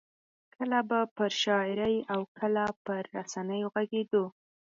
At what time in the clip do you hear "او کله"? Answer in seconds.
2.13-2.65